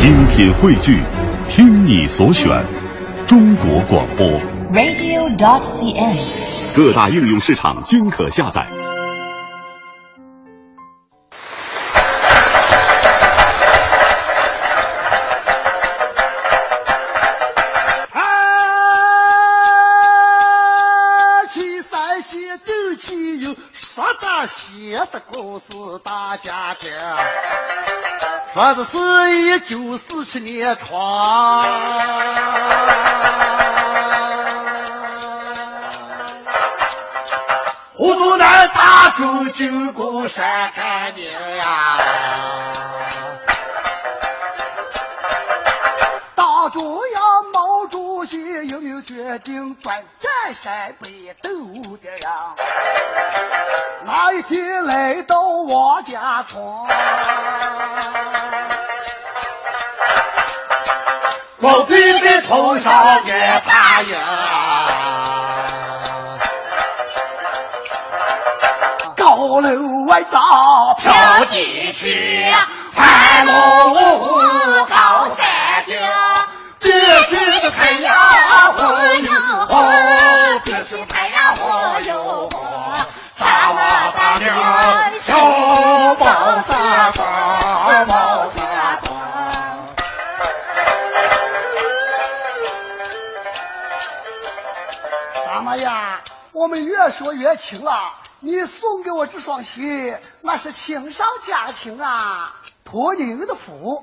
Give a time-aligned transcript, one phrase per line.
[0.00, 1.02] 精品汇聚，
[1.48, 2.64] 听你所选，
[3.26, 4.28] 中国广播。
[4.72, 6.16] radio.cn。
[6.76, 8.68] 各大应用市场均可下载。
[18.12, 18.22] 啊，
[21.50, 25.64] 去山西走起有说大写的故事
[26.04, 26.88] 大家听，
[28.54, 28.98] 说的是
[29.30, 31.64] 一九四七年闯。
[37.94, 41.98] 糊涂男打住进宫山看宁呀，
[46.34, 51.50] 党中央毛主席有没有决定转战陕北斗
[52.02, 52.54] 的呀？
[54.04, 56.86] 那一天来到王家庄，
[61.60, 64.16] 毛病的头上也打呀。
[69.16, 72.46] 高楼外照飘进去，
[72.94, 75.98] 盘龙高山顶，
[76.78, 76.92] 别
[77.24, 78.14] 去的太阳
[78.76, 79.32] 红又
[79.66, 79.84] 红，
[80.64, 82.64] 别去太阳红又红，
[83.34, 83.84] 咱们
[84.16, 84.46] 大娘
[85.22, 85.34] 小
[86.14, 86.62] 宝
[95.68, 98.14] 哎呀，我们越说越亲了。
[98.40, 102.58] 你送给我这双鞋，那是亲上加亲啊！
[102.84, 104.02] 托您的福，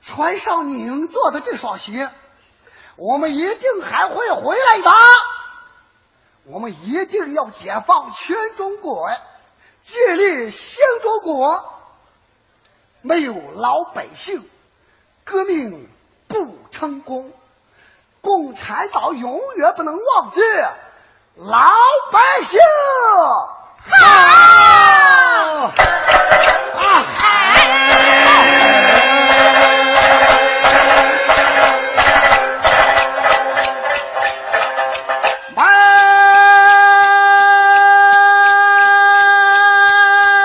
[0.00, 2.08] 穿上您做的这双鞋，
[2.96, 4.90] 我们一定还会回来的。
[6.44, 9.10] 我们一定要解放全中国，
[9.82, 11.74] 建立新中国。
[13.02, 14.42] 没有老百姓，
[15.24, 15.90] 革命
[16.26, 17.34] 不成功。
[18.22, 20.40] 共产党永远不能忘记
[21.36, 21.58] 老
[22.12, 22.60] 百姓。
[23.88, 25.72] 好啊！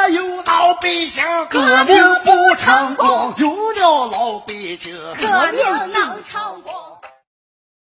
[0.07, 6.86] 没有老百姓，革命不成功；有了老百姓，革命能成功。